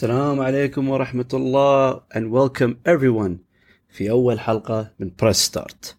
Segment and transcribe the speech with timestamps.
[0.00, 3.36] السلام عليكم ورحمة الله and welcome everyone
[3.88, 5.96] في أول حلقة من Press Start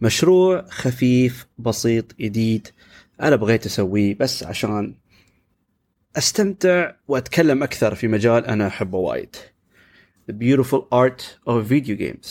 [0.00, 2.68] مشروع خفيف بسيط جديد.
[3.22, 4.94] أنا بغيت أسويه بس عشان
[6.16, 9.36] أستمتع وأتكلم أكثر في مجال أنا أحبه وايد.
[10.30, 12.28] The beautiful art of video games.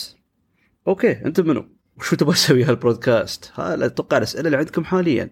[0.88, 5.30] أوكي أنت منو؟ وشو تبغى تسوي هالبودكاست؟ هذا أتوقع الأسئلة اللي عندكم حاليا.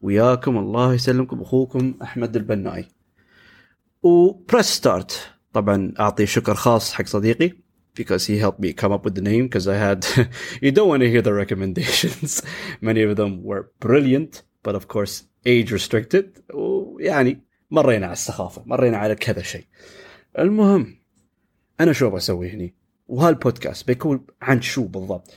[0.00, 2.88] وياكم الله يسلمكم أخوكم أحمد البناي.
[4.02, 7.52] وبريس ستارت طبعا أعطي شكر خاص حق صديقي
[7.94, 10.06] because he helped me come up with the name because I had
[10.62, 12.42] you don't want to hear the recommendations.
[12.80, 16.42] Many of them were brilliant but of course age restricted.
[16.54, 17.40] ويعني
[17.70, 19.64] مرينا على السخافة مرينا على كذا شيء.
[20.38, 20.96] المهم
[21.80, 22.74] أنا شو بسوي هني؟
[23.08, 25.34] وهالبودكاست بيكون عن شو بالضبط؟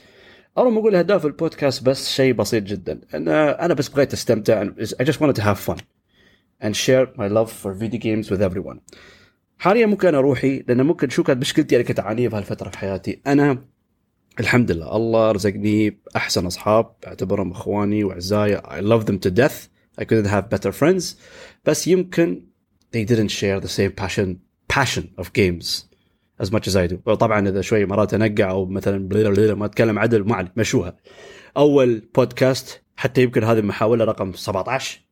[0.58, 3.00] أنا ما أقول أهداف البودكاست بس شيء بسيط جدا.
[3.14, 4.64] أنا أنا بس بغيت أستمتع
[5.00, 5.95] I just wanted to have fun.
[6.62, 8.80] And share my love for video games with everyone.
[9.58, 13.20] حاليا ممكن أروحي لأن ممكن شو كانت مشكلتي اللي كنت أعانيها بهالفتره في حياتي.
[13.26, 13.64] أنا
[14.40, 18.58] الحمد لله الله رزقني بأحسن أصحاب أعتبرهم إخواني وأعزائي.
[18.58, 19.68] I love them to death.
[20.00, 21.16] I couldn't have better friends.
[21.64, 22.42] بس يمكن
[22.92, 24.36] they didn't share the same passion
[24.68, 25.84] passion of games
[26.42, 27.14] as much as I do.
[27.14, 30.96] طبعا إذا شوي مرات أنقع أو مثلا بليل بليل ما أتكلم عدل ما مشوها.
[31.56, 35.05] أول بودكاست حتى يمكن هذه المحاولة رقم 17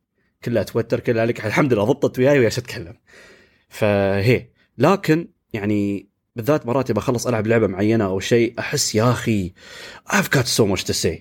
[0.45, 1.47] كلها توتر كلها لك.
[1.47, 2.95] الحمد لله ضبطت وياي وياش أتكلم.
[3.69, 4.48] فهي.
[4.78, 9.53] لكن يعني بالذات مرات ابى أخلص ألعب لعبة معينة أو شيء أحس يا أخي
[10.09, 11.19] I've got so much to say.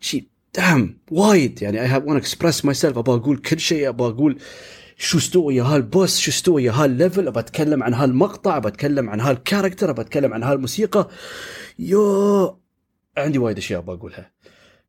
[0.00, 1.62] شيء دام وايد.
[1.62, 2.96] يعني I have to express myself.
[2.96, 3.88] ابى أقول كل شيء.
[3.88, 4.38] ابى أقول
[4.96, 7.26] شو استوى يا هال boss شو استوى يا هال level.
[7.28, 8.56] ابى أتكلم عن هالمقطع.
[8.56, 11.08] ابى أتكلم عن هال character ابى أتكلم عن هالموسيقى.
[11.78, 12.60] you
[13.16, 14.30] عندي وايد أشياء ابى أقولها.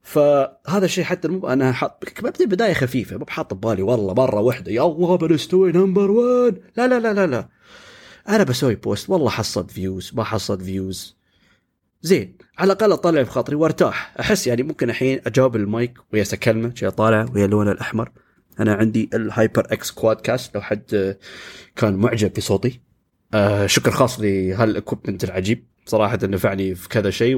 [0.04, 1.46] فهذا الشيء حتى المب...
[1.46, 6.12] أنا حاط ببدا بدايه خفيفة مو بحاط ببالي والله مرة واحدة يا الله بنستوي number
[6.12, 7.50] 1 لا لا لا لا لا.
[8.30, 11.18] أنا بسوي post والله حصلت views ما حصلت views
[12.02, 14.14] زين على الأقل أطلع في خاطري وأرتاح.
[14.20, 18.12] أحس يعني ممكن الحين أجاوب المايك ويا اكلمه شيء طالع ويا اللون الأحمر.
[18.60, 21.18] أنا عندي ال HyperX QuadCast لو حد
[21.76, 22.82] كان معجب بصوتي.
[23.34, 25.68] آه شكر خاص لهالاكوبمنت العجيب.
[25.86, 27.36] صراحة نفعني في كذا شيء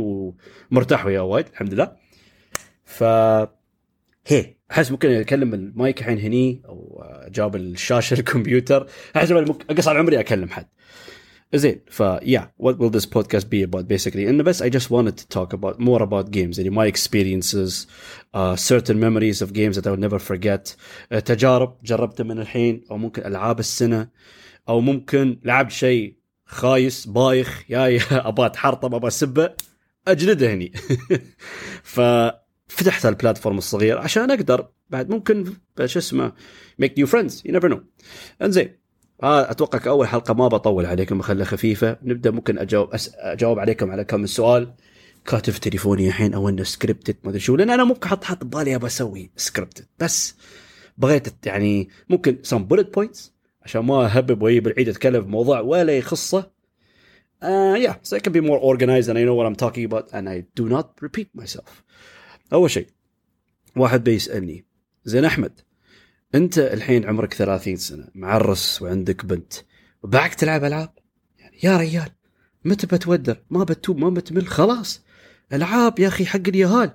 [0.72, 2.03] ومرتاح وياه وايد الحمد لله.
[2.94, 3.04] ف
[4.28, 8.88] هي أحس ممكن أكلم المايك الحين هني أو جاب الشاشة الكمبيوتر.
[9.16, 10.68] أحس ممكن اقصر عمري أكلم حد.
[11.54, 15.18] زين ف yeah what will this podcast be about basically إنه بس I just wanted
[15.18, 16.96] to talk about more about games يعني
[18.56, 20.75] certain memories of games that I will never forget.
[21.14, 24.08] Uh, تجارب جربتها من الحين أو ممكن ألعاب السنة
[24.70, 28.00] أو ممكن لعبت شيء خايس بايخ يا
[28.30, 29.50] أبغى اتحرطم أبغى أسبه
[30.08, 30.74] أجلده هني.
[31.94, 32.02] ف
[32.73, 35.45] فتحت ال platform الصغير عشان أقدر بعد ممكن
[35.85, 36.31] شو اسمه
[36.79, 37.84] make new friends you never know
[38.41, 38.78] انزين
[39.23, 43.12] آه أتوقع كأول حلقة ما بطول عليكم بخليها خفيفه نبدأ ممكن أجاوب أس...
[43.16, 44.73] أجاوب عليكم على كم سؤال
[45.25, 48.44] كاتب في تليفوني الحين أو إنه scripted ما أدري شو لأن أنا ممكن حط حط
[48.44, 50.35] ببالي ابى أسوي سكريبتد بس
[50.97, 55.97] بغيت يعني ممكن some bullet points عشان ما أهبب واجيب العيد أتكلم في موضوع ولا
[55.97, 56.53] يخصه.
[57.44, 60.06] uh, yeah so I can be more organized and I know what I'm talking about
[60.13, 61.83] and I do not repeat myself.
[62.54, 62.88] أول شيء
[63.76, 64.66] واحد بيسألني
[65.06, 65.59] زين أحمد
[66.36, 69.54] أنت الحين عمرك 30 سنة معرس وعندك بنت
[70.03, 70.90] وبعدك تلعب ألعاب؟
[71.40, 72.09] يعني يا ريال
[72.66, 75.02] متى بتودر؟ ما بتوب ما بتمل خلاص
[75.54, 76.92] ألعاب يا أخي حق اليهال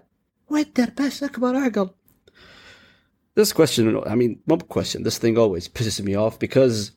[0.51, 1.91] ودر بس أكبر اعقل
[3.41, 6.93] This question, I mean, ما question, this thing always pisses me off because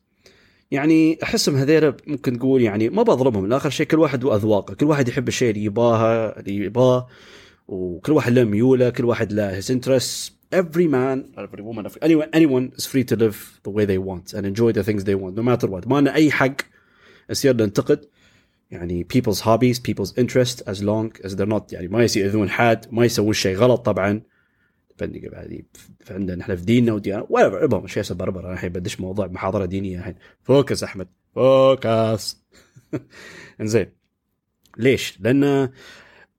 [0.72, 5.08] يعني أحسهم هذيلا ممكن تقول يعني ما بضربهم لاخر شيء كل واحد وأذواقه، كل واحد
[5.08, 7.08] يحب الشيء اللي يباها اللي يباه.
[7.72, 10.32] وكل واحد له ميوله كل واحد له his interests.
[10.53, 14.46] Every man every woman anyone anyone is free to live the way they want and
[14.46, 15.88] enjoy the things they want no matter what.
[15.88, 16.56] ما لنا أي حق
[17.29, 18.06] نصير ننتقد
[18.72, 23.06] يعني people's hobbies people's interest as long as they're not يعني ما يأذون حد ما
[23.06, 24.22] يسوون شيء غلط طبعا.
[25.02, 25.66] بعد
[26.00, 27.64] فعندنا إحنا في ديننا وديانة whatever.
[27.64, 28.46] المهم شيء بربر.
[28.46, 30.16] أنا الحين بدش موضوع محاضرة دينية الحين.
[30.44, 31.08] focus أحمد.
[31.35, 32.38] focus
[33.62, 33.91] إنزين.
[34.78, 35.70] ليش؟ لأن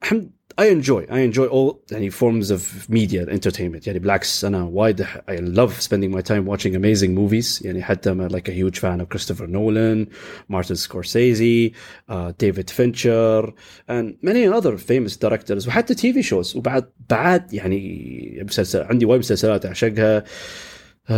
[0.03, 5.04] الحمد I enjoy I enjoy all يعني forms of media entertainment يعني بالعكس أنا وايد
[5.04, 9.02] I love spending my time watching amazing movies يعني حتى I'm like a huge fan
[9.02, 10.08] of Christopher Nolan
[10.50, 11.76] Martin Scorsese
[12.10, 13.54] uh, David Fincher
[13.88, 19.20] and many other famous directors وحتى تي في shows وبعد بعد يعني مسلسل عندي وايد
[19.20, 21.12] مسلسلات أعشقها uh,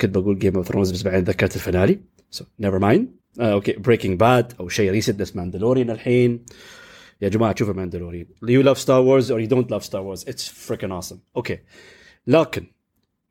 [0.00, 2.00] كنت بقول Game of Thrones بس بعدين ذكرت الفينالي
[2.36, 3.00] so never mind
[3.40, 3.78] اوكي uh, okay.
[3.78, 6.44] Breaking Bad او شيء ريسنت بس ماندلوريان الحين
[7.21, 10.49] يا جماعة شوفوا Mandalorian you love Star Wars or you don't love Star Wars it's
[10.49, 11.59] freaking awesome أوكي
[12.27, 12.65] لكن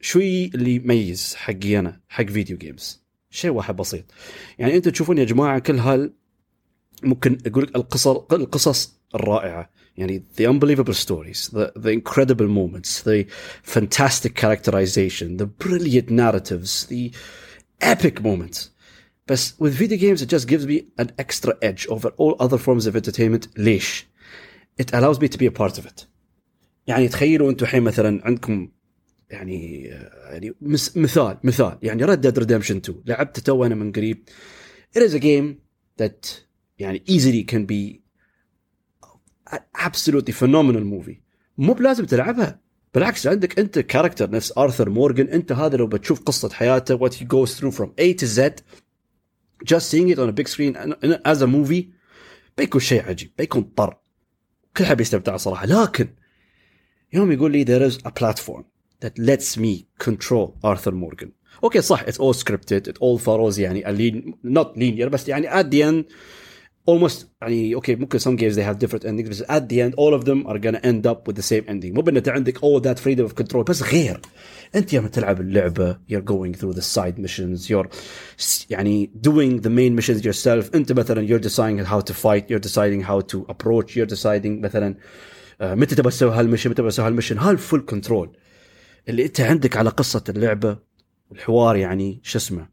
[0.01, 3.01] شو اللي يميز حقي أنا حق video games
[3.31, 4.05] شيء واحد بسيط.
[4.59, 6.13] يعني أنتم تشوفون يا جماعة كل هال
[7.03, 9.71] ممكن أقول لك القصص القصص الرائعة.
[9.97, 13.27] يعني the unbelievable stories the, the incredible moments the
[13.63, 17.13] fantastic characterization the brilliant narratives the
[17.81, 18.71] epic moments.
[19.30, 22.86] بس with video games it just gives me an extra edge over all other forms
[22.88, 24.06] of entertainment ليش
[24.82, 26.08] it allows me to be a part of it
[26.88, 28.70] يعني تخيلوا انتم الحين مثلا عندكم
[29.30, 30.54] يعني يعني
[30.96, 34.30] مثال مثال يعني Red Dead Redemption 2 لعبت تو انا من قريب
[34.98, 35.56] it is a game
[36.02, 36.28] that
[36.80, 38.00] يعني easily can be
[39.78, 41.18] absolutely phenomenal movie
[41.58, 42.60] مو بلازم تلعبها
[42.94, 47.24] بالعكس عندك انت كاركتر نفس ارثر مورغان انت هذا لو بتشوف قصه حياته what he
[47.24, 48.42] goes through from A to Z
[49.65, 50.75] just seeing it on a big screen
[51.25, 51.85] as a movie
[52.59, 53.97] بيكون شيء عجيب بيكون طر
[54.77, 56.09] كل حد بيستمتع صراحة لكن
[57.13, 58.65] يوم يقول لي there is a platform
[59.05, 61.29] that lets me control Arthur Morgan
[61.65, 63.85] أوكي صح it's all scripted it all follows يعني
[64.45, 66.13] not linear بس يعني at the end
[66.91, 70.21] almost يعني أوكي ممكن some games they have different endings بس at the end all
[70.21, 72.81] of them are gonna end up with the same ending مو بان انت عندك all
[72.83, 74.21] that freedom of control بس غير
[74.75, 77.89] انت يوم تلعب اللعبه you're going through the side missions you're
[78.71, 83.03] يعني doing the main missions yourself انت مثلا you're deciding how to fight you're deciding
[83.03, 84.95] how to approach you're deciding مثلا
[85.61, 88.37] آه، متى تبغى تسوي هال mission متى تبغى تسوي هال mission هال full control
[89.09, 90.79] اللي انت عندك على قصه اللعبه
[91.31, 92.69] والحوار يعني شو اسمه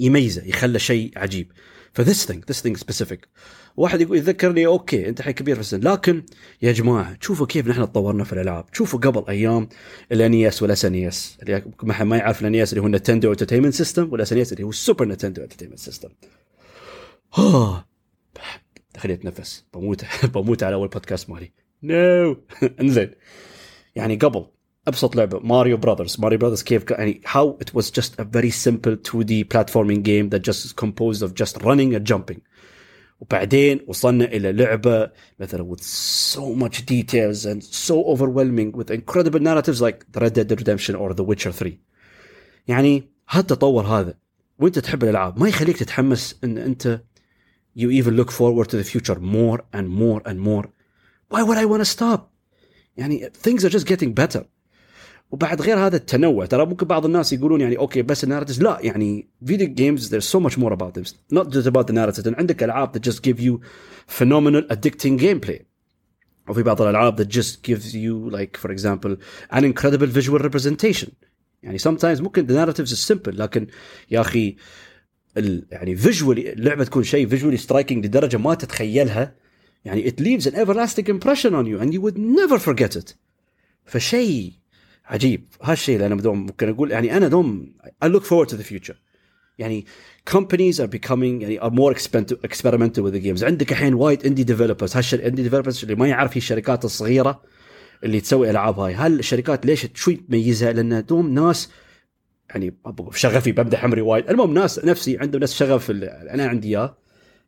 [0.00, 1.52] يميزه يخلى شيء عجيب
[1.94, 3.28] ف this thing this thing specific
[3.76, 5.80] واحد يقول يذكرني أوكي أنت الحين كبير في السن.
[5.80, 6.22] لكن
[6.62, 8.64] يا جماعة شوفوا كيف نحن تطورنا في الألعاب.
[8.72, 9.68] شوفوا قبل أيام
[10.12, 14.32] ال NES وال SNES اللي ما يعرف ال NES اللي هو Nintendo Entertainment System وال
[14.32, 16.08] SNES اللي هو ال Super Nintendo Entertainment System
[17.38, 17.88] آه
[18.96, 20.04] خليني اتنفس بموت
[20.34, 21.52] بموت على أول بودكاست مالي.
[21.82, 22.36] نو
[22.80, 23.10] انزين.
[23.96, 24.46] يعني قبل
[24.87, 28.95] ابسط لعبه ماريو براذرز ماريو براذرز كيف يعني how it was just a very simple
[28.95, 32.39] 2D platforming game that just is composed of just running and jumping
[33.19, 35.83] وبعدين وصلنا الى لعبه مثلا with
[36.35, 41.13] so much details and so overwhelming with incredible narratives like the Red Dead Redemption or
[41.13, 41.77] The Witcher 3
[42.67, 44.13] يعني هالتطور هذا
[44.59, 47.01] وانت تحب الالعاب ما يخليك تتحمس ان انت
[47.77, 50.65] you even look forward to the future more and more and more
[51.29, 52.19] why would I want to stop
[52.97, 54.45] يعني things are just getting better
[55.30, 56.46] وبعد غير هذا التنوع.
[56.46, 60.20] ترى ممكن بعض الناس يقولون يعني أوكي بس ال narratives لا يعني video games there's
[60.20, 63.60] so much more about games not just about the عندك ألعاب that just give you
[64.06, 65.66] phenomenal addicting gameplay
[66.48, 69.18] وفي بعض الألعاب that just give you like for example
[69.52, 71.08] an incredible visual representation
[71.62, 73.66] يعني sometimes ممكن ال narratives simple لكن
[74.10, 74.56] يا أخي
[75.36, 79.34] ال يعني visually اللعبة تكون شيء visually striking لدرجة ما تتخيلها.
[79.84, 83.14] يعني it leaves an everlasting impression on you and you would never forget it.
[83.84, 84.52] فشيء
[85.04, 85.48] عجيب.
[85.62, 87.74] هالشيء اللي أنا دوم ممكن أقول يعني أنا دوم
[88.04, 88.94] I look forward to the future.
[89.58, 89.86] يعني
[90.30, 91.94] companies are becoming يعني are more
[92.44, 93.42] experimental with the games.
[93.42, 97.42] عندك الحين وايد indie developers هالشر indie developers اللي ما يعرف هي الشركات الصغيرة
[98.04, 98.94] اللي تسوي ألعاب هاي.
[98.94, 101.70] هالشركات ليش شوي تميزها؟ لأن دوم ناس
[102.50, 102.74] يعني
[103.14, 104.30] شغفي بمدح عمري وايد.
[104.30, 106.96] المهم ناس نفسي عندهم ناس شغف أنا عندي إياه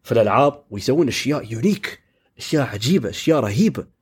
[0.03, 2.01] في الألعاب ويسوون أشياء يونيك
[2.39, 3.96] أشياء عجيبة أشياء رهيبة.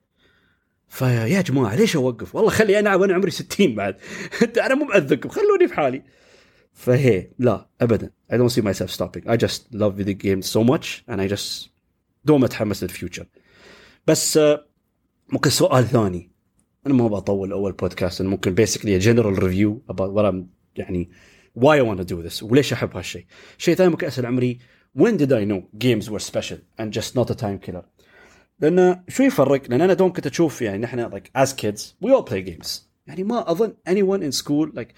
[0.95, 3.97] فيا جماعة ليش أوقف؟ والله خلي العب وأنا عمري 60 بعد.
[4.67, 6.03] أنا مو معذبكم خلوني في حالي.
[6.73, 8.11] فهي لا ابدا.
[8.33, 9.29] I don't see myself stopping.
[9.29, 11.69] I just love video games so much and I just
[12.25, 13.27] دوم اتحمس لل future
[14.07, 14.67] بس آه،
[15.29, 16.31] ممكن سؤال ثاني.
[16.87, 20.45] أنا ما بطول أول بودكاست ممكن basically general review about what I'm
[20.77, 21.11] يعني
[21.59, 23.27] why I want to do this وليش أحب هالشيء
[23.59, 24.59] شيء ثاني ممكن أسأل عمري
[24.99, 27.85] when did I know games were special and just not a time killer
[28.61, 32.31] لأن شو يفرق؟ لأن أنا دوم كنت أشوف يعني نحن like as kids we all
[32.31, 32.69] play games.
[33.07, 34.95] يعني ما أظن anyone in school like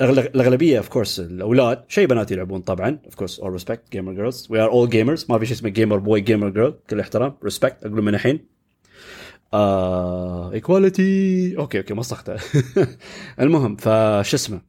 [0.00, 4.46] الأغلبية of course الأولاد شيء بنات يلعبون طبعا of course all respect gamer girls.
[4.48, 5.30] We are all gamers.
[5.30, 6.90] ما في شيء اسمه gamer boy gamer girl.
[6.90, 7.86] كل احترام respect.
[7.86, 8.46] أقول من الحين.
[10.52, 12.36] equality uh, okay okay مسختها
[13.40, 14.60] المهم فش اسمه؟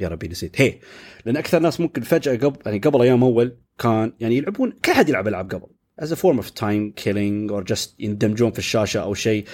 [0.00, 0.60] يا ربي نسيت.
[0.60, 0.78] هي
[1.26, 5.08] لأن أكثر ناس ممكن فجأة قبل يعني قبل أيام أول كان يعني يلعبون كل حد
[5.08, 5.66] يلعب ألعاب قبل.
[6.00, 9.44] As a form of time killing or just يندمجون في الشاشة أو شيء.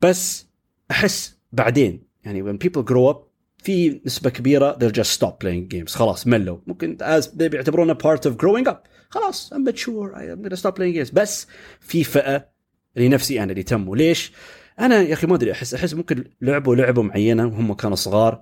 [0.00, 0.46] بس
[0.90, 3.16] أحس بعدين يعني when people grow up
[3.58, 5.90] في نسبة كبيرة they'll just stop playing games.
[5.94, 6.58] خلاص ملوا.
[6.66, 8.76] ممكن as they بيعتبرونه part of growing up.
[9.08, 11.14] خلاص I'm mature I'm gonna stop playing games.
[11.14, 11.46] بس
[11.80, 12.48] في فئة
[12.96, 13.96] اللي نفسي أنا اللي تموا.
[13.96, 14.32] ليش؟
[14.80, 18.40] أنا يا أخي ما أدري احس أحس ممكن لعبوا لعبة معينة وهم كانوا صغار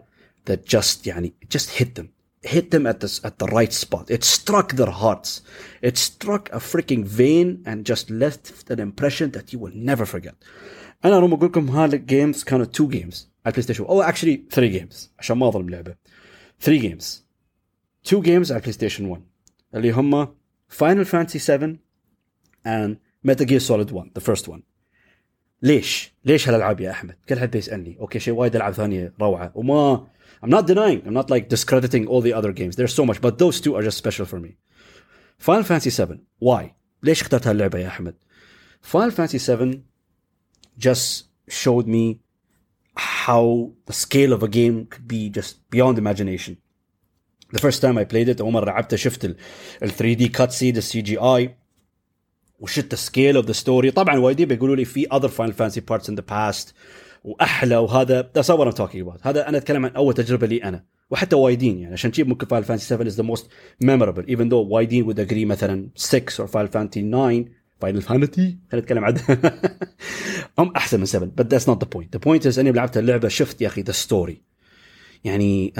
[0.50, 2.19] that just يعني just hit them.
[2.53, 4.05] hit them at the, at the right spot.
[4.09, 5.41] It struck their hearts.
[5.81, 10.35] It struck a freaking vein and just left an impression that you will never forget.
[11.05, 14.95] انا روم اقول لكم هالجيمز كانوا two games على البلاي ستيشن او actually three games
[15.19, 15.95] عشان ما اظلم لعبه
[16.65, 17.05] three games
[18.09, 19.21] two games على بلاي ستيشن 1
[19.75, 20.25] اللي هم
[20.79, 21.75] Final Fantasy 7
[22.67, 22.95] and
[23.27, 24.59] Metal Gear Solid 1 the first one
[25.61, 30.07] ليش؟ ليش هالالعاب يا احمد؟ كل حد يسالني، اوكي شيء وايد العاب ثانيه روعه وما
[30.41, 32.75] I'm not denying, I'm not like discrediting all the other games.
[32.75, 34.57] There's so much, but those two are just special for me.
[35.37, 36.75] Final Fantasy 7, why?
[37.03, 38.15] ليش اخترت هاللعبه يا احمد؟
[38.81, 39.83] Final Fantasy 7
[40.77, 42.19] just showed me
[42.97, 46.57] how the scale of a game could be just beyond imagination.
[47.51, 49.35] The first time I played it اول مره لعبته شفت ال
[49.81, 51.55] 3 d cutscene السي جي اي
[52.59, 56.09] وشفت the scale of the story طبعا وايدين بيقولوا لي في other Final Fantasy parts
[56.09, 56.73] in the past
[57.24, 59.26] وأحلى وهذا what I'm talking about.
[59.26, 60.84] هذا أنا أتكلم عن أول تجربة لي أنا.
[61.10, 63.44] وحتى وايدين يعني عشان شيء ممكن Final Fantasy 7 is the most
[63.84, 64.24] memorable.
[64.28, 67.44] Even though وايدين would agree مثلا 6 or Final Fantasy 9
[67.80, 69.52] Final Fantasy خلينا نتكلم عنها
[70.58, 72.10] هم أحسن من 7 but that's not the point.
[72.16, 74.34] The point is أني لعبت اللعبة شفت يا أخي the story.
[75.24, 75.72] يعني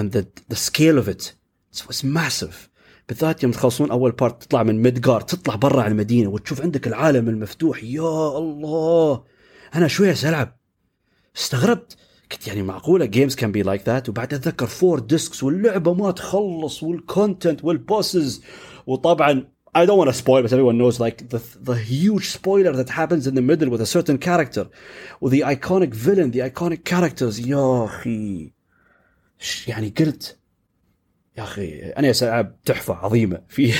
[0.51, 1.33] the scale of it
[1.75, 2.71] it was massive.
[3.09, 7.29] بالذات يوم تخلصون أول part تطلع من ميدجار تطلع برا على المدينة وتشوف عندك العالم
[7.29, 7.85] المفتوح.
[7.85, 9.25] يا الله!
[9.75, 10.60] أنا شوية العب
[11.41, 11.97] استغربت
[12.33, 16.83] قلت يعني معقوله games can be like that وبعد اتذكر four discs واللعبه ما تخلص
[16.83, 18.43] وال content وال bosses
[18.87, 22.89] وطبعا I don't want to spoil, but everyone knows like the the huge spoiler that
[23.01, 24.65] happens in the middle with a certain character,
[25.21, 27.39] with the iconic villain, the iconic characters.
[27.39, 28.53] يا أخي
[29.67, 30.39] يعني قلت
[31.39, 33.73] يا أخي أنا العاب تحفه عظيمه في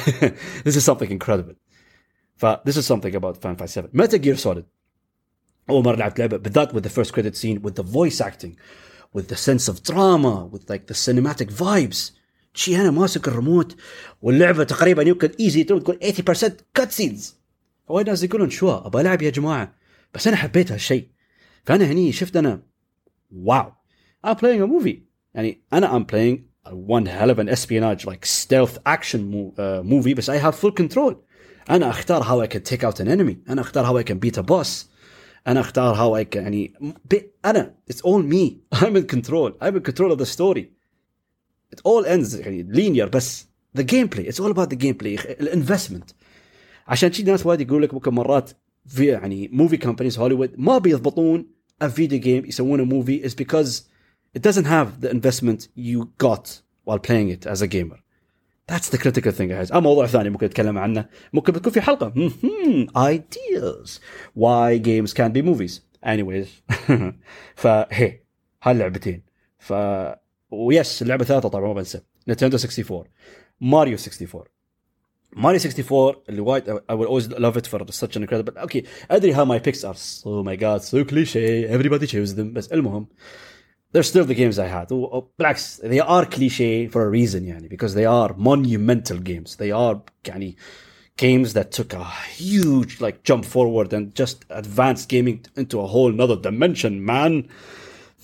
[0.65, 1.55] this is something incredible.
[2.37, 3.91] ف this is something about Final Fantasy 7.
[3.93, 4.65] Metal Gear Solid
[5.70, 8.56] اول مره لعبت لعبه بالذات with the first credit scene with the voice acting
[9.18, 12.12] with the sense of drama with like the cinematic vibes
[12.54, 13.76] شي انا ماسك الريموت
[14.22, 17.36] واللعبه تقريبا يمكن ايزي تقول 80% كات سينز
[17.88, 19.76] وايد ناس يقولون شو ابغى العب يا جماعه
[20.14, 21.08] بس انا حبيت هالشيء
[21.64, 22.62] فانا هني شفت انا
[23.32, 23.72] واو
[24.28, 24.98] I'm playing a movie
[25.34, 26.38] يعني انا I'm playing
[26.72, 31.16] one hell of an espionage like stealth action uh, movie بس I have full control
[31.70, 34.42] انا اختار how I can take out an enemy انا اختار how I can beat
[34.42, 34.70] a boss
[35.47, 36.73] أنا أختار how I can يعني
[37.45, 40.73] أنا it's all me I'm in control I'm in control of the story
[41.73, 43.47] it all ends يعني linear بس.
[43.77, 46.11] the gameplay it's all about the gameplay ال investment
[46.87, 48.51] عشان شي ناس وايد يقول لك ممكن مرات
[48.87, 51.47] في يعني movie companies هوليوود ما بيضبطون
[51.89, 53.89] video game يسوونه movie is because
[54.37, 57.99] it doesn't have the investment you got while playing it as a gamer.
[58.71, 59.73] The critical thing guys.
[59.73, 62.13] آه موضوع ثاني ممكن نتكلم عنه ممكن بتكون في حلقه
[62.97, 63.89] ideas
[64.39, 66.49] why games can be movies anyways
[67.55, 68.21] فهي
[68.63, 69.23] هاللعبتين
[69.59, 69.73] ف
[70.51, 73.05] ويس اللعبه ثلاثة طبعا ما بنسى نينتندو 64
[73.61, 74.45] ماريو 64
[75.33, 79.35] ماريو 64 اللي وايد I will always love it for such an incredible okay ادري
[79.35, 83.07] how my picks are oh my god so cliche everybody chooses them بس المهم
[83.92, 84.90] they're still the games I had.
[85.40, 89.56] بالعكس they are cliche for a reason يعني because they are monumental games.
[89.56, 90.56] They are يعني
[91.18, 96.12] games that took a huge like jump forward and just advanced gaming into a whole
[96.12, 97.48] another dimension, man.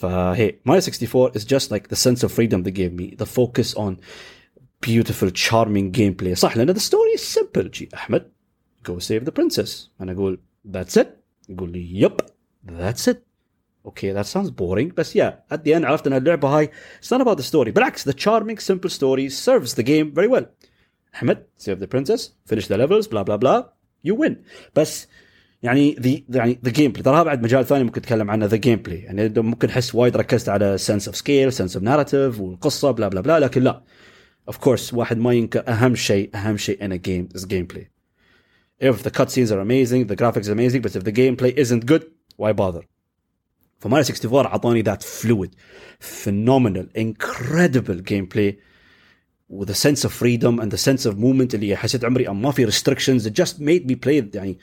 [0.01, 3.74] hey, Mario 64 is just like the sense of freedom they gave me, the focus
[3.75, 4.00] on
[4.82, 6.34] beautiful, charming gameplay.
[6.34, 7.70] صح لأن the story is simple.
[7.70, 8.25] جي أحمد,
[8.84, 9.90] go save the princess.
[10.01, 11.08] أنا أقول that's it.
[11.50, 12.20] يقول لي yep,
[12.68, 13.25] that's it.
[13.87, 17.23] okay that sounds boring بس yeah at the end عرفت ان اللعبه هاي it's not
[17.23, 20.47] about the story بالعكس the charming simple story serves the game very well
[21.14, 23.73] احمد save the princess finish the levels blah blah blah
[24.05, 24.43] you win
[24.76, 25.09] بس
[25.62, 29.33] يعني the يعني the gameplay ترى بعد مجال ثاني ممكن نتكلم عنه the gameplay يعني
[29.37, 33.41] ممكن أحس وايد ركزت على sense of scale sense of narrative والقصة blah blah blah
[33.40, 33.83] لكن لا.
[34.49, 37.87] of course واحد ما ينكر أهم شيء أهم شيء in a game is gameplay.
[38.81, 42.05] If the cutscenes are amazing the graphics are amazing but if the gameplay isn't good
[42.37, 42.83] why bother?
[43.79, 45.55] فماريو 64 اعطوني that fluid
[46.00, 48.59] phenomenal incredible gameplay و
[49.49, 53.29] the sense of freedom and the sense of movement اللي حسيت عمري ما في restrictions
[53.29, 54.59] just made me play يعني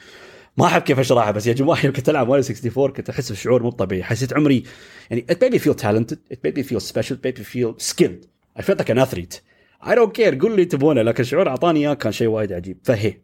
[0.57, 3.63] ما أحب كيف أشرحها بس يا جماعة يوم كنت ألعب ماريو 64 كنت أحس بشعور
[3.63, 4.03] مو طبيعي.
[4.03, 4.63] حسيت عمري
[5.09, 8.25] يعني it made me feel talented it made me feel special made me feel skilled
[8.57, 9.41] I felt like an athlete
[9.87, 12.77] I don't care قول اللي تبونه لكن الشعور اعطاني إياه كان شيء وايد عجيب.
[12.83, 13.21] فهي.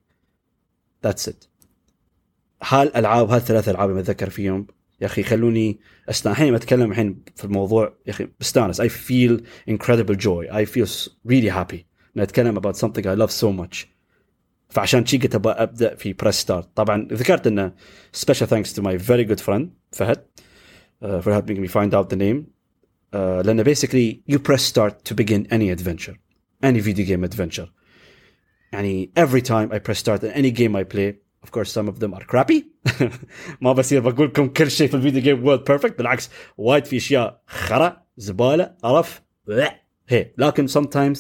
[1.04, 1.44] that's it
[2.63, 4.67] هالألعاب هالثلاث ألعاب اللي أتذكر فيهم
[5.00, 5.79] يا اخي خلوني
[6.11, 10.88] استانس الحين اتكلم الحين في الموضوع يا اخي بستانس I feel incredible joy I feel
[11.29, 11.85] really happy
[12.17, 13.87] اني اتكلم about something I love so much
[14.69, 17.73] فعشان شي قلت ابغى ابدا في بريس ستارت طبعا ذكرت انه
[18.17, 19.62] special thanks to my very good friend
[19.93, 20.25] فهد
[21.05, 22.45] uh, for helping me find out the name
[23.14, 26.14] uh, لانه basically you press start to begin any adventure
[26.64, 27.69] any video game adventure
[28.73, 32.00] يعني every time I press start in any game I play of course some of
[32.00, 32.63] them are crappy.
[33.62, 36.98] ما بصير بقول لكم كل شيء في ال video game world perfect بالعكس وايد في
[36.98, 39.22] أشياء خرا زبالة قرف
[40.10, 40.34] هي.
[40.38, 41.19] لكن sometimes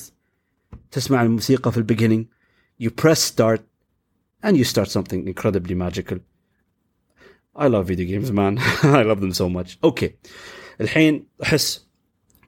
[0.91, 2.25] تسمع الموسيقى في ال beginning
[2.83, 3.61] you press start
[4.43, 6.19] and you start something incredibly magical.
[7.55, 8.57] I love video games man.
[8.83, 9.77] I love them so much.
[9.83, 10.15] okay
[10.81, 11.89] الحين أحس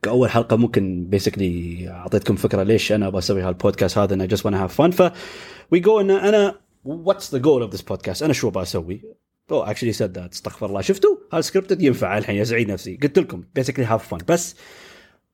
[0.01, 4.81] كأول حلقة ممكن basically أعطيتكم فكرة ليش أنا بسوي هالبودكاست هذا أنا just wanna have
[4.81, 5.11] fun ف
[5.71, 9.01] we go in أنا what's the goal of this podcast أنا شو بسوي
[9.51, 10.81] oh actually said that استغفر الله.
[10.81, 13.00] شفتوا؟ هال scripted ينفع الحين يسعد نفسي.
[13.03, 13.43] قلت لكم.
[13.55, 14.55] basically have fun بس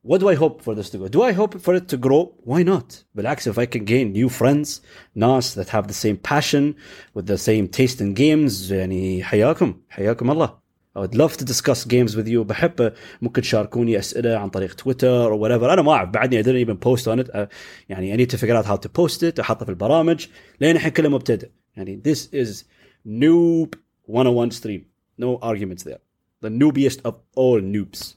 [0.08, 1.08] what do I hope for this to go?
[1.08, 2.32] Do I hope for it to grow?
[2.46, 3.04] Why not?
[3.16, 4.82] بالعكس if I can gain new friends
[5.16, 6.75] ناس that have the same passion
[7.18, 9.82] with the same taste in games يعني حياكم.
[9.89, 10.67] حياكم الله.
[10.97, 15.33] I would love to discuss games with you بحب ممكن تشاركوني اسئله عن طريق تويتر
[15.33, 17.47] او whatever انا ما اعرف بعدني I didn't even post on it uh,
[17.89, 20.27] يعني I need to figure out how to post it احطه في البرامج
[20.61, 22.65] لين الحين كله مبتدئ يعني this is
[23.07, 24.81] noob 101 stream
[25.23, 26.01] no arguments there
[26.45, 28.15] the noobiest of all noobs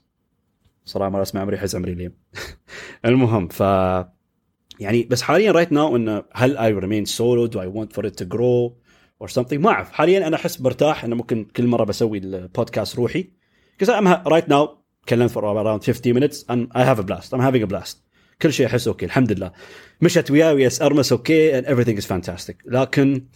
[0.86, 2.14] صراحه ما اسمع عمري حز عمري اليوم
[3.06, 3.60] المهم ف
[4.80, 8.16] يعني بس حاليا رايت ناو انه هل I remain solo do I want for it
[8.22, 8.79] to grow
[9.25, 9.55] Or something.
[9.55, 9.93] ما أعرف.
[9.93, 13.31] حاليا أنا أحس برتاح إنه ممكن كل مرة بسوي البودكاست روحي.
[13.79, 14.69] Because I'm right now
[15.07, 17.33] تكلمت for around 50 minutes and I have a blast.
[17.33, 17.97] I'm having a blast.
[18.43, 19.53] كل شيء أحس okay الحمد لله.
[20.01, 22.55] مشت وياي وياس أرمس okay and everything is fantastic.
[22.67, 23.27] لكن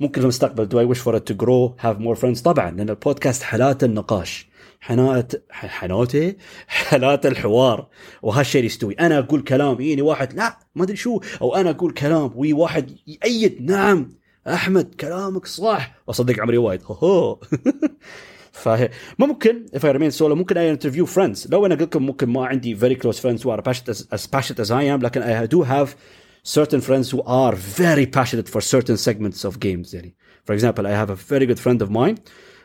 [0.00, 2.90] ممكن في المستقبل do I wish for it to grow have more friends طبعا لأن
[2.90, 4.48] البودكاست حالات النقاش
[4.80, 6.34] حنات حنوته
[6.66, 7.88] حالات الحوار.
[8.22, 8.94] وهالشيء اللي يستوي.
[8.94, 11.20] أنا أقول كلام يجيني واحد لا ما أدري شو.
[11.42, 14.23] أو أنا أقول كلام وي واحد يأيد نعم.
[14.48, 16.02] أحمد كلامك صح.
[16.06, 16.82] وصدق عمري وايد.
[18.52, 22.46] فممكن if I remain solo ممكن I interview friends لو أنا قلت لكم ممكن ما
[22.46, 25.96] عندي very close friends who are as passionate as I am لكن I do have
[26.48, 29.94] certain friends who are very passionate for certain segments of games.
[29.94, 30.16] يعني
[30.48, 32.20] for example I have a very good friend of mine.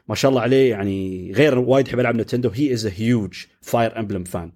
[0.08, 2.50] ما شاء الله عليه يعني غير وايد يحب يلعب نتندو.
[2.50, 4.50] He is a huge fire emblem fan.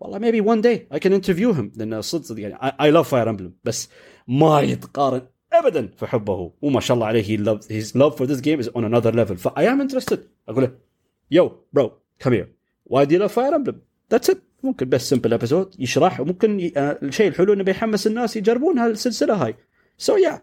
[0.00, 1.70] والله maybe one day I can interview him.
[1.76, 3.50] لأن صدق يعني I, I love fire emblem.
[3.64, 3.88] بس
[4.28, 5.22] ما يتقارن
[5.52, 6.52] ابدا في حبه.
[6.62, 9.34] وما شاء الله عليه he loves his love for this game is on another level.
[9.34, 10.18] ف I am interested.
[10.48, 10.70] أقول
[11.32, 11.90] له bro
[12.24, 12.48] come here.
[12.90, 13.76] Why do you love Fire Emblem
[14.14, 14.38] that's it.
[14.62, 16.72] ممكن بس simple episode يشرح وممكن ي...
[16.76, 19.54] آه، الشيء الحلو إنه بيحمس الناس يجربون هالسلسلة هاي.
[19.98, 20.40] so yeah yeah.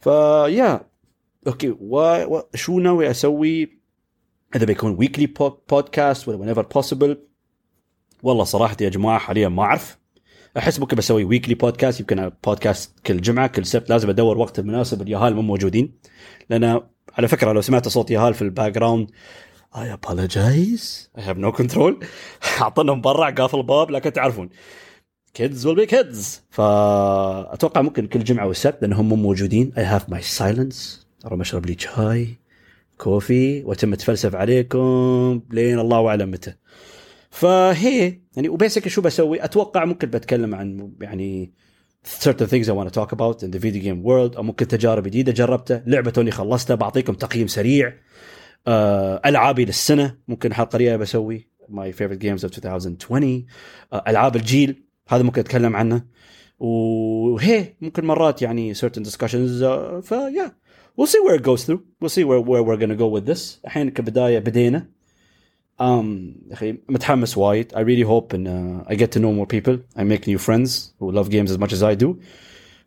[0.00, 0.90] ف
[1.46, 2.40] yeah okay و...
[2.54, 3.80] شو ناوي أسوي؟
[4.56, 5.26] إذا بيكون weekly
[5.70, 7.16] podcast ولا whenever possible.
[8.22, 9.99] والله صراحة يا جماعة حاليا ما أعرف.
[10.58, 13.90] أحس ممكن بسوي weekly podcast يمكن بودكاست كل جمعة كل سبت.
[13.90, 15.92] لازم أدور وقت المناسب اليهال مو موجودين.
[16.50, 16.80] لأن
[17.18, 19.10] على فكرة لو سمعت صوت يهال في ال background
[19.72, 21.08] I apologize.
[21.16, 21.94] I have no control.
[22.60, 24.48] اعطنهم برا قافل الباب لكن تعرفون.
[25.38, 26.40] Kids will be kids.
[26.50, 29.72] فأتوقع ممكن كل جمعة والسبت لانهم مو موجودين.
[29.76, 30.76] I have my silence.
[31.26, 32.38] أروح أشرب لي شاي
[32.98, 35.40] كوفي وأتم أتفلسف عليكم.
[35.50, 36.54] لين الله أعلم متى.
[37.30, 41.52] فهي يعني وبيسك شو بسوي؟ أتوقع ممكن بتكلم عن يعني
[42.06, 45.02] certain things I want to talk about in the video game world أو ممكن تجارب
[45.02, 45.82] جديدة جربتها.
[45.86, 47.94] لعبة توني خلصتها بعطيكم تقييم سريع.
[48.66, 51.48] آه، ألعابي للسنة ممكن حلقة قريبه بسوي.
[51.70, 53.46] My favorite games of 2020
[53.92, 56.04] آه، ألعاب الجيل هذا ممكن أتكلم عنه.
[56.58, 60.52] وهي ممكن مرات يعني certain discussions uh, فيا
[60.96, 61.82] we'll see where it goes through.
[62.00, 63.60] We'll see where, where we're gonna go with this.
[63.64, 64.99] الحين كبداية بدينا.
[65.79, 69.77] um, اخي متحمس وايد I really hope and uh, I get to know more people
[69.95, 72.15] I make new friends who love games as much as I do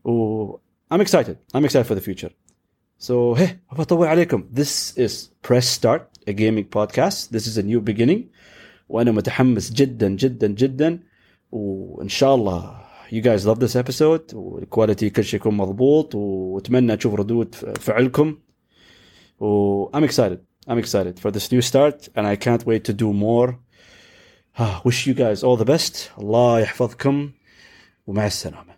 [0.04, 0.58] و
[0.90, 2.30] I'm excited I'm excited for the future
[2.98, 7.80] so hey بطول عليكم this is press start a gaming podcast this is a new
[7.80, 8.22] beginning
[8.88, 10.98] وانا متحمس جدا جدا جدا
[11.52, 17.14] وان شاء الله you guys love this episode والكواليتي كل شيء يكون مضبوط واتمنى اشوف
[17.14, 18.36] ردود فعلكم
[19.40, 23.12] و I'm excited I'm excited for this new start and I can't wait to do
[23.12, 23.58] more.
[24.84, 26.10] wish you guys all the best.
[26.18, 27.32] الله يحفظكم
[28.06, 28.71] ومع السلامة.